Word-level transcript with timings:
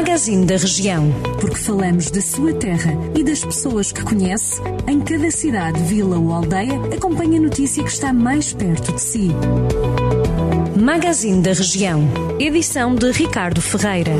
Magazine 0.00 0.46
da 0.46 0.56
Região. 0.56 1.12
Porque 1.38 1.58
falamos 1.58 2.10
da 2.10 2.22
sua 2.22 2.54
terra 2.54 2.94
e 3.14 3.22
das 3.22 3.44
pessoas 3.44 3.92
que 3.92 4.02
conhece, 4.02 4.58
em 4.88 4.98
cada 4.98 5.30
cidade, 5.30 5.78
vila 5.82 6.18
ou 6.18 6.32
aldeia, 6.32 6.80
acompanhe 6.96 7.36
a 7.36 7.40
notícia 7.42 7.84
que 7.84 7.90
está 7.90 8.10
mais 8.10 8.50
perto 8.54 8.94
de 8.94 9.00
si. 9.00 9.28
Magazine 10.74 11.42
da 11.42 11.52
Região. 11.52 12.02
Edição 12.38 12.94
de 12.94 13.12
Ricardo 13.12 13.60
Ferreira. 13.60 14.12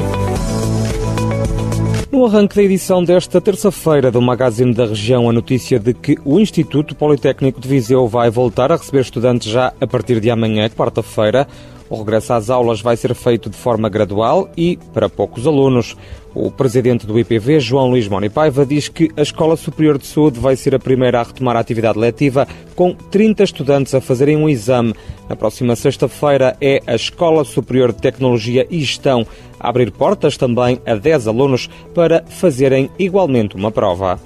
No 2.13 2.27
arranque 2.27 2.57
da 2.57 2.63
edição 2.63 3.03
desta 3.03 3.41
terça-feira 3.41 4.11
do 4.11 4.21
Magazine 4.21 4.75
da 4.75 4.85
Região, 4.85 5.31
a 5.31 5.33
notícia 5.33 5.79
de 5.79 5.95
que 5.95 6.19
o 6.27 6.39
Instituto 6.39 6.95
Politécnico 6.95 7.59
de 7.59 7.67
Viseu 7.67 8.07
vai 8.07 8.29
voltar 8.29 8.71
a 8.71 8.77
receber 8.77 9.01
estudantes 9.01 9.51
já 9.51 9.73
a 9.81 9.87
partir 9.87 10.21
de 10.21 10.31
amanhã, 10.31 10.69
quarta-feira. 10.69 11.49
O 11.91 11.99
regresso 11.99 12.33
às 12.33 12.49
aulas 12.49 12.81
vai 12.81 12.97
ser 12.97 13.13
feito 13.17 13.51
de 13.51 13.57
forma 13.57 13.89
gradual 13.89 14.49
e 14.57 14.79
para 14.95 15.09
poucos 15.09 15.45
alunos. 15.45 15.97
O 16.33 16.49
presidente 16.49 17.05
do 17.05 17.19
IPV, 17.19 17.59
João 17.59 17.91
Luís 17.91 18.07
Monipaiva, 18.07 18.65
diz 18.65 18.89
que 18.89 19.11
a 19.17 19.23
Escola 19.23 19.57
Superior 19.57 19.99
de 19.99 20.07
Saúde 20.07 20.39
vai 20.39 20.55
ser 20.55 20.73
a 20.73 20.79
primeira 20.79 21.21
a 21.21 21.25
retomar 21.25 21.57
a 21.57 21.59
atividade 21.59 21.99
letiva, 21.99 22.47
com 22.77 22.95
30 22.95 23.43
estudantes 23.43 23.93
a 23.93 24.01
fazerem 24.01 24.37
um 24.37 24.49
exame. 24.49 24.95
Na 25.29 25.35
próxima 25.35 25.75
sexta-feira 25.75 26.57
é 26.61 26.81
a 26.87 26.95
Escola 26.95 27.43
Superior 27.43 27.93
de 27.93 28.01
Tecnologia 28.01 28.65
e 28.71 28.79
Gestão 28.79 29.27
a 29.59 29.69
abrir 29.69 29.91
portas 29.91 30.37
também 30.37 30.81
a 30.87 30.95
10 30.95 31.27
alunos 31.27 31.69
para 31.93 32.23
fazerem 32.29 32.89
igualmente 33.01 33.57
uma 33.57 33.73
prova. 33.73 34.21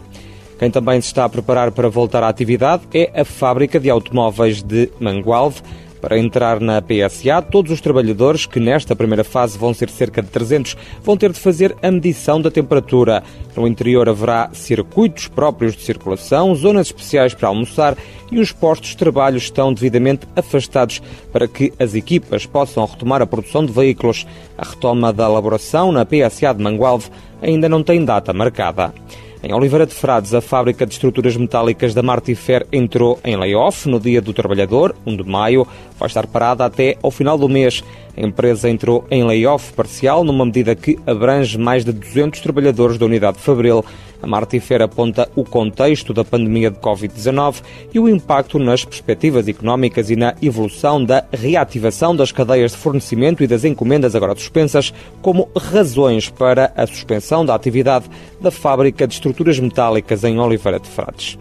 Quem 0.58 0.70
também 0.70 1.00
se 1.00 1.06
está 1.08 1.24
a 1.24 1.28
preparar 1.28 1.72
para 1.72 1.88
voltar 1.88 2.22
à 2.22 2.28
atividade 2.28 2.82
é 2.92 3.10
a 3.18 3.24
Fábrica 3.24 3.80
de 3.80 3.88
Automóveis 3.88 4.62
de 4.62 4.90
Mangualde. 5.00 5.62
Para 6.04 6.18
entrar 6.18 6.60
na 6.60 6.82
PSA, 6.82 7.40
todos 7.40 7.72
os 7.72 7.80
trabalhadores, 7.80 8.44
que 8.44 8.60
nesta 8.60 8.94
primeira 8.94 9.24
fase 9.24 9.56
vão 9.56 9.72
ser 9.72 9.88
cerca 9.88 10.20
de 10.20 10.28
300, 10.28 10.76
vão 11.02 11.16
ter 11.16 11.32
de 11.32 11.40
fazer 11.40 11.74
a 11.82 11.90
medição 11.90 12.38
da 12.38 12.50
temperatura. 12.50 13.22
No 13.56 13.66
interior 13.66 14.06
haverá 14.06 14.50
circuitos 14.52 15.28
próprios 15.28 15.74
de 15.74 15.80
circulação, 15.80 16.54
zonas 16.54 16.88
especiais 16.88 17.32
para 17.32 17.48
almoçar 17.48 17.96
e 18.30 18.38
os 18.38 18.52
postos 18.52 18.90
de 18.90 18.98
trabalho 18.98 19.38
estão 19.38 19.72
devidamente 19.72 20.28
afastados 20.36 21.00
para 21.32 21.48
que 21.48 21.72
as 21.78 21.94
equipas 21.94 22.44
possam 22.44 22.84
retomar 22.84 23.22
a 23.22 23.26
produção 23.26 23.64
de 23.64 23.72
veículos. 23.72 24.26
A 24.58 24.68
retoma 24.68 25.10
da 25.10 25.24
elaboração 25.24 25.90
na 25.90 26.04
PSA 26.04 26.52
de 26.52 26.62
Mangualde 26.62 27.10
ainda 27.40 27.66
não 27.66 27.82
tem 27.82 28.04
data 28.04 28.30
marcada. 28.34 28.92
Em 29.46 29.52
Oliveira 29.52 29.84
de 29.84 29.92
Frades, 29.92 30.32
a 30.32 30.40
fábrica 30.40 30.86
de 30.86 30.94
estruturas 30.94 31.36
metálicas 31.36 31.92
da 31.92 32.02
Martifer 32.02 32.66
entrou 32.72 33.20
em 33.22 33.36
layoff 33.36 33.86
no 33.86 34.00
Dia 34.00 34.22
do 34.22 34.32
Trabalhador, 34.32 34.96
1 35.04 35.18
de 35.18 35.22
maio. 35.22 35.68
Vai 35.98 36.06
estar 36.06 36.26
parada 36.26 36.64
até 36.64 36.96
ao 37.02 37.10
final 37.10 37.36
do 37.36 37.46
mês. 37.46 37.84
A 38.16 38.22
empresa 38.22 38.70
entrou 38.70 39.04
em 39.10 39.22
layoff 39.22 39.74
parcial 39.74 40.24
numa 40.24 40.46
medida 40.46 40.74
que 40.74 40.98
abrange 41.06 41.58
mais 41.58 41.84
de 41.84 41.92
200 41.92 42.40
trabalhadores 42.40 42.96
da 42.96 43.04
unidade 43.04 43.36
de 43.36 43.42
Fabril. 43.42 43.84
A 44.24 44.26
Martifer 44.26 44.80
aponta 44.80 45.28
o 45.36 45.44
contexto 45.44 46.14
da 46.14 46.24
pandemia 46.24 46.70
de 46.70 46.78
Covid-19 46.78 47.56
e 47.92 48.00
o 48.00 48.08
impacto 48.08 48.58
nas 48.58 48.82
perspectivas 48.82 49.46
económicas 49.48 50.08
e 50.08 50.16
na 50.16 50.34
evolução 50.40 51.04
da 51.04 51.26
reativação 51.30 52.16
das 52.16 52.32
cadeias 52.32 52.70
de 52.70 52.78
fornecimento 52.78 53.44
e 53.44 53.46
das 53.46 53.64
encomendas 53.64 54.16
agora 54.16 54.34
suspensas 54.34 54.94
como 55.20 55.50
razões 55.54 56.30
para 56.30 56.72
a 56.74 56.86
suspensão 56.86 57.44
da 57.44 57.54
atividade 57.54 58.06
da 58.40 58.50
fábrica 58.50 59.06
de 59.06 59.12
estruturas 59.12 59.60
metálicas 59.60 60.24
em 60.24 60.38
Oliveira 60.38 60.80
de 60.80 60.88
Frades. 60.88 61.36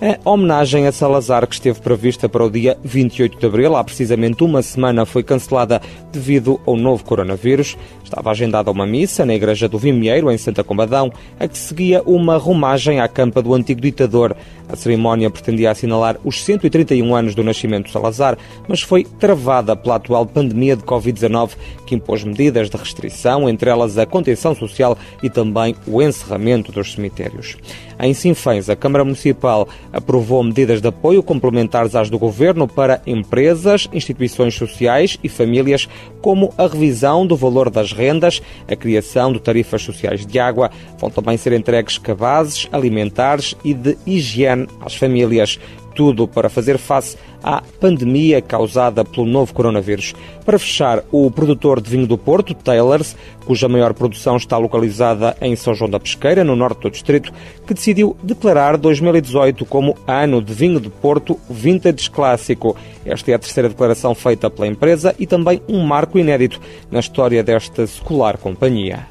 A 0.00 0.30
homenagem 0.30 0.86
a 0.86 0.92
Salazar, 0.92 1.44
que 1.44 1.54
esteve 1.54 1.80
prevista 1.80 2.28
para 2.28 2.44
o 2.44 2.48
dia 2.48 2.78
28 2.84 3.36
de 3.36 3.46
abril, 3.46 3.74
há 3.74 3.82
precisamente 3.82 4.44
uma 4.44 4.62
semana, 4.62 5.04
foi 5.04 5.24
cancelada 5.24 5.82
devido 6.12 6.60
ao 6.64 6.76
novo 6.76 7.02
coronavírus. 7.02 7.76
Estava 8.04 8.30
agendada 8.30 8.70
uma 8.70 8.86
missa 8.86 9.26
na 9.26 9.34
Igreja 9.34 9.68
do 9.68 9.76
Vimieiro, 9.76 10.30
em 10.30 10.38
Santa 10.38 10.62
Combadão, 10.62 11.12
a 11.40 11.48
que 11.48 11.58
seguia 11.58 12.00
uma 12.06 12.36
romagem 12.36 13.00
à 13.00 13.08
campa 13.08 13.42
do 13.42 13.52
antigo 13.52 13.80
ditador. 13.80 14.36
A 14.68 14.76
cerimónia 14.76 15.30
pretendia 15.30 15.72
assinalar 15.72 16.16
os 16.24 16.44
131 16.44 17.16
anos 17.16 17.34
do 17.34 17.42
nascimento 17.42 17.86
de 17.86 17.92
Salazar, 17.92 18.38
mas 18.68 18.80
foi 18.80 19.02
travada 19.02 19.74
pela 19.74 19.96
atual 19.96 20.24
pandemia 20.24 20.76
de 20.76 20.84
Covid-19, 20.84 21.56
que 21.86 21.96
impôs 21.96 22.22
medidas 22.22 22.70
de 22.70 22.76
restrição, 22.76 23.48
entre 23.48 23.68
elas 23.68 23.98
a 23.98 24.06
contenção 24.06 24.54
social 24.54 24.96
e 25.24 25.28
também 25.28 25.74
o 25.88 26.00
encerramento 26.00 26.70
dos 26.70 26.92
cemitérios. 26.92 27.56
Em 28.00 28.14
Sinfãs, 28.14 28.70
a 28.70 28.76
Câmara 28.76 29.04
Municipal 29.04 29.66
aprovou 29.92 30.42
medidas 30.42 30.80
de 30.80 30.88
apoio 30.88 31.22
complementares 31.22 31.94
às 31.94 32.10
do 32.10 32.18
Governo 32.18 32.66
para 32.66 33.00
empresas, 33.06 33.88
instituições 33.92 34.54
sociais 34.54 35.18
e 35.22 35.28
famílias, 35.28 35.88
como 36.20 36.52
a 36.56 36.66
revisão 36.66 37.26
do 37.26 37.36
valor 37.36 37.70
das 37.70 37.92
rendas, 37.92 38.42
a 38.70 38.76
criação 38.76 39.32
de 39.32 39.40
tarifas 39.40 39.82
sociais 39.82 40.26
de 40.26 40.38
água. 40.38 40.70
Vão 40.98 41.10
também 41.10 41.36
ser 41.36 41.52
entregues 41.52 41.98
cabazes 41.98 42.68
alimentares 42.72 43.54
e 43.64 43.74
de 43.74 43.96
higiene 44.06 44.66
às 44.80 44.94
famílias 44.94 45.58
tudo 45.98 46.28
para 46.28 46.48
fazer 46.48 46.78
face 46.78 47.16
à 47.42 47.60
pandemia 47.80 48.40
causada 48.40 49.04
pelo 49.04 49.26
novo 49.26 49.52
coronavírus. 49.52 50.14
Para 50.44 50.56
fechar, 50.56 51.02
o 51.10 51.28
produtor 51.28 51.80
de 51.80 51.90
vinho 51.90 52.06
do 52.06 52.16
Porto, 52.16 52.54
Taylors, 52.54 53.16
cuja 53.44 53.68
maior 53.68 53.92
produção 53.92 54.36
está 54.36 54.56
localizada 54.56 55.36
em 55.40 55.56
São 55.56 55.74
João 55.74 55.90
da 55.90 55.98
Pesqueira, 55.98 56.44
no 56.44 56.54
norte 56.54 56.82
do 56.82 56.90
distrito, 56.90 57.32
que 57.66 57.74
decidiu 57.74 58.16
declarar 58.22 58.76
2018 58.76 59.66
como 59.66 59.98
ano 60.06 60.40
de 60.40 60.54
vinho 60.54 60.80
de 60.80 60.88
Porto 60.88 61.36
Vintage 61.50 62.08
Clássico. 62.08 62.76
Esta 63.04 63.32
é 63.32 63.34
a 63.34 63.38
terceira 63.40 63.68
declaração 63.68 64.14
feita 64.14 64.48
pela 64.48 64.68
empresa 64.68 65.16
e 65.18 65.26
também 65.26 65.60
um 65.68 65.82
marco 65.82 66.16
inédito 66.16 66.60
na 66.92 67.00
história 67.00 67.42
desta 67.42 67.84
secular 67.88 68.38
companhia. 68.38 69.04